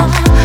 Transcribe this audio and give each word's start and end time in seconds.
now 0.00 0.39